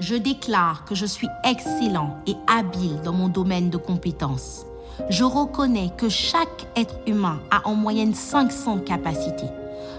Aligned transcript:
Je 0.00 0.14
déclare 0.14 0.86
que 0.86 0.94
je 0.94 1.04
suis 1.04 1.28
excellent 1.44 2.16
et 2.26 2.34
habile 2.46 3.02
dans 3.04 3.12
mon 3.12 3.28
domaine 3.28 3.68
de 3.68 3.76
compétences. 3.76 4.64
Je 5.10 5.24
reconnais 5.24 5.90
que 5.94 6.08
chaque 6.08 6.66
être 6.74 6.94
humain 7.06 7.38
a 7.50 7.68
en 7.68 7.74
moyenne 7.74 8.14
500 8.14 8.78
capacités. 8.78 9.50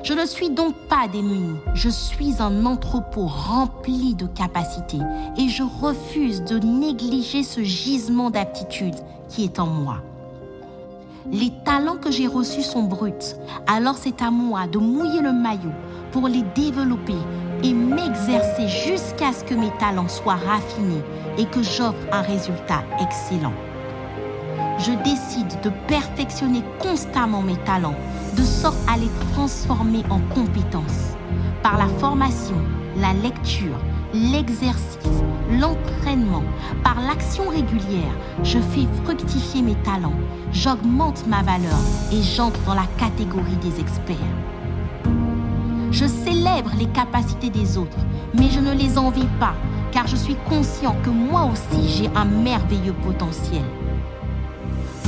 Je 0.01 0.13
ne 0.13 0.25
suis 0.25 0.49
donc 0.49 0.73
pas 0.89 1.07
démuni, 1.07 1.55
je 1.75 1.89
suis 1.89 2.41
un 2.41 2.65
entrepôt 2.65 3.27
rempli 3.27 4.15
de 4.15 4.25
capacités 4.25 5.01
et 5.37 5.47
je 5.49 5.61
refuse 5.61 6.43
de 6.45 6.57
négliger 6.57 7.43
ce 7.43 7.61
gisement 7.61 8.31
d'aptitude 8.31 8.95
qui 9.29 9.43
est 9.43 9.59
en 9.59 9.67
moi. 9.67 9.97
Les 11.31 11.51
talents 11.63 11.97
que 11.97 12.09
j'ai 12.09 12.25
reçus 12.25 12.63
sont 12.63 12.83
bruts, 12.83 13.35
alors 13.67 13.97
c'est 13.97 14.23
à 14.23 14.31
moi 14.31 14.65
de 14.65 14.79
mouiller 14.79 15.21
le 15.21 15.31
maillot 15.31 15.71
pour 16.11 16.27
les 16.27 16.41
développer 16.55 17.13
m'exercer 18.11 18.67
jusqu'à 18.67 19.31
ce 19.31 19.43
que 19.43 19.53
mes 19.53 19.71
talents 19.79 20.09
soient 20.09 20.35
raffinés 20.35 21.01
et 21.37 21.45
que 21.45 21.63
j'offre 21.63 22.05
un 22.11 22.21
résultat 22.21 22.83
excellent. 22.99 23.53
Je 24.79 24.91
décide 25.03 25.61
de 25.63 25.69
perfectionner 25.87 26.61
constamment 26.79 27.41
mes 27.41 27.57
talents, 27.57 27.95
de 28.35 28.43
sorte 28.43 28.77
à 28.91 28.97
les 28.97 29.09
transformer 29.33 30.03
en 30.09 30.19
compétences. 30.33 31.15
Par 31.63 31.77
la 31.77 31.87
formation, 31.99 32.57
la 32.97 33.13
lecture, 33.13 33.77
l'exercice, 34.13 35.23
l'entraînement, 35.59 36.43
par 36.83 36.99
l'action 37.01 37.47
régulière, 37.49 38.13
je 38.43 38.57
fais 38.57 38.87
fructifier 39.05 39.61
mes 39.61 39.75
talents, 39.83 40.19
j'augmente 40.51 41.25
ma 41.27 41.43
valeur 41.43 41.79
et 42.11 42.21
j'entre 42.21 42.59
dans 42.61 42.75
la 42.75 42.87
catégorie 42.97 43.57
des 43.61 43.79
experts. 43.79 44.17
Je 45.91 46.05
célèbre 46.05 46.71
les 46.79 46.85
capacités 46.85 47.49
des 47.49 47.77
autres, 47.77 47.97
mais 48.33 48.49
je 48.49 48.61
ne 48.61 48.71
les 48.71 48.97
envie 48.97 49.27
pas, 49.41 49.53
car 49.91 50.07
je 50.07 50.15
suis 50.15 50.37
conscient 50.47 50.95
que 51.03 51.09
moi 51.09 51.49
aussi 51.51 51.89
j'ai 51.89 52.09
un 52.15 52.23
merveilleux 52.23 52.95
potentiel. 53.03 53.63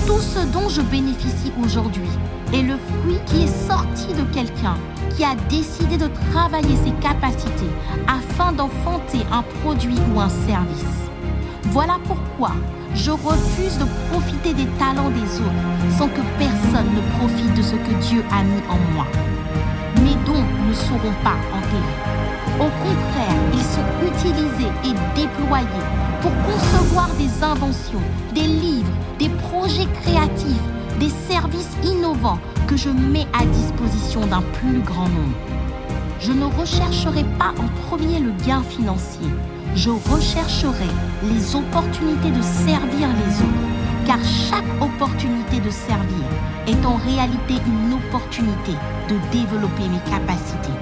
Tout 0.06 0.20
ce 0.20 0.46
dont 0.48 0.68
je 0.68 0.82
bénéficie 0.82 1.54
aujourd'hui 1.64 2.10
est 2.54 2.64
le 2.64 2.76
fruit 2.76 3.18
qui 3.26 3.44
est 3.44 3.68
sorti 3.68 4.08
de 4.08 4.24
quelqu'un 4.34 4.76
qui 5.16 5.24
a 5.24 5.36
décidé 5.50 5.98
de 5.98 6.10
travailler 6.34 6.76
ses 6.84 6.92
capacités 7.02 7.72
afin 8.06 8.52
d'enfanter 8.52 9.26
un 9.32 9.44
produit 9.62 9.98
ou 10.14 10.20
un 10.20 10.30
service. 10.30 11.10
Voilà 11.72 11.98
pourquoi 12.06 12.52
je 12.94 13.12
refuse 13.12 13.78
de 13.78 13.86
profiter 14.12 14.54
des 14.54 14.68
talents 14.78 15.10
des 15.10 15.40
autres 15.40 15.98
sans 15.98 16.10
que 16.10 16.22
personne 16.38 16.94
ne 16.94 17.18
profite 17.18 17.54
de 17.56 17.62
ce 17.62 17.76
que 17.76 17.94
Dieu 18.10 18.24
a 18.32 18.44
mis 18.44 18.62
en 18.70 18.94
moi. 18.94 19.08
Mes 20.04 20.16
dons 20.26 20.44
ne 20.74 20.78
seront 20.78 21.14
pas 21.24 21.38
enterrés. 21.54 22.02
Au 22.60 22.70
contraire, 22.84 23.38
ils 23.54 23.60
sont 23.60 23.88
utilisés 24.02 24.72
et 24.84 24.94
déployés 25.16 25.68
pour 26.22 26.32
concevoir 26.46 27.10
des 27.18 27.44
inventions, 27.44 28.02
des 28.34 28.48
livres, 28.48 28.92
des 29.20 29.30
projets 29.30 29.88
créatifs, 30.02 30.68
des 31.00 31.12
services 31.30 31.76
innovants 31.84 32.40
que 32.68 32.78
je 32.78 32.90
mets 32.90 33.28
à 33.40 33.46
disposition 33.46 34.22
d'un 34.22 34.42
plus 34.42 34.80
grand 34.80 35.10
nombre. 35.10 35.38
Je 36.20 36.32
ne 36.32 36.46
rechercherai 36.46 37.24
pas 37.38 37.54
en 37.60 37.68
premier 37.88 38.20
le 38.20 38.32
gain 38.48 38.64
financier. 38.64 39.28
Je 39.76 39.90
rechercherai 39.90 40.90
les 41.24 41.56
opportunités 41.56 42.32
de 42.32 42.42
servir 42.42 43.10
les 43.10 43.38
autres, 43.42 44.06
car 44.06 44.20
chaque 44.24 44.64
opportunité 44.82 45.33
de 45.60 45.70
servir 45.70 46.26
est 46.68 46.86
en 46.86 46.96
réalité 46.96 47.56
une 47.66 47.94
opportunité 47.94 48.74
de 49.10 49.16
développer 49.32 49.88
mes 49.88 50.00
capacités. 50.10 50.78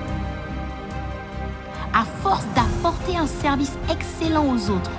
À 1.94 2.06
force 2.24 2.46
d'apporter 2.56 3.18
un 3.18 3.28
service 3.28 3.78
excellent 3.90 4.46
aux 4.46 4.70
autres, 4.70 4.92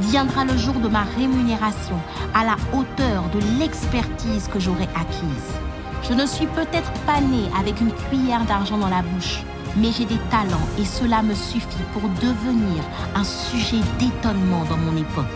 viendra 0.00 0.44
le 0.44 0.56
jour 0.56 0.74
de 0.74 0.88
ma 0.88 1.04
rémunération 1.16 1.96
à 2.34 2.44
la 2.44 2.56
hauteur 2.72 3.24
de 3.32 3.40
l'expertise 3.58 4.48
que 4.52 4.58
j'aurai 4.58 4.88
acquise. 4.94 5.50
Je 6.02 6.14
ne 6.14 6.26
suis 6.26 6.46
peut-être 6.46 6.92
pas 7.06 7.20
née 7.20 7.48
avec 7.58 7.80
une 7.80 7.92
cuillère 7.92 8.44
d'argent 8.46 8.78
dans 8.78 8.88
la 8.88 9.02
bouche, 9.02 9.42
mais 9.76 9.92
j'ai 9.92 10.06
des 10.06 10.18
talents 10.30 10.68
et 10.78 10.84
cela 10.84 11.22
me 11.22 11.34
suffit 11.34 11.84
pour 11.92 12.02
devenir 12.20 12.82
un 13.14 13.24
sujet 13.24 13.80
d'étonnement 13.98 14.64
dans 14.68 14.78
mon 14.78 14.96
époque. 14.96 15.26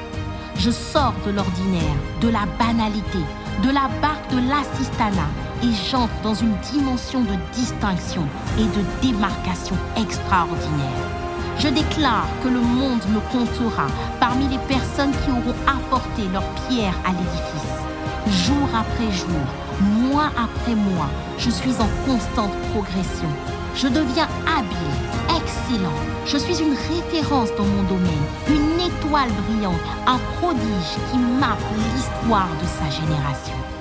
Je 0.56 0.70
sors 0.70 1.14
de 1.26 1.30
l'ordinaire, 1.32 1.96
de 2.20 2.28
la 2.28 2.46
banalité, 2.58 3.18
de 3.62 3.70
la 3.70 3.88
barque 4.00 4.30
de 4.30 4.38
l'assistanat 4.48 5.30
et 5.62 5.72
j'entre 5.90 6.12
dans 6.22 6.34
une 6.34 6.54
dimension 6.72 7.20
de 7.22 7.34
distinction 7.52 8.22
et 8.58 8.64
de 8.64 8.84
démarcation 9.02 9.76
extraordinaire. 9.96 11.24
Je 11.58 11.68
déclare 11.68 12.26
que 12.42 12.48
le 12.48 12.60
monde 12.60 13.00
me 13.08 13.20
comptera 13.32 13.86
parmi 14.18 14.48
les 14.48 14.58
personnes 14.58 15.12
qui 15.12 15.30
auront 15.30 15.54
apporté 15.66 16.22
leur 16.32 16.44
pierre 16.66 16.94
à 17.04 17.10
l'édifice. 17.12 18.44
Jour 18.46 18.68
après 18.74 19.12
jour, 19.12 19.46
mois 19.80 20.30
après 20.36 20.74
mois, 20.74 21.10
je 21.38 21.50
suis 21.50 21.74
en 21.80 21.88
constante 22.06 22.52
progression. 22.72 23.28
Je 23.76 23.86
deviens 23.88 24.28
habile, 24.46 25.23
excellent. 25.54 25.92
Je 26.26 26.36
suis 26.38 26.62
une 26.62 26.74
référence 26.74 27.50
dans 27.56 27.64
mon 27.64 27.82
domaine, 27.84 28.26
une 28.48 28.80
étoile 28.80 29.30
brillante, 29.46 29.74
un 30.06 30.18
prodige 30.36 30.96
qui 31.10 31.18
marque 31.18 31.60
l'histoire 31.94 32.48
de 32.60 32.66
sa 32.66 32.90
génération. 32.90 33.73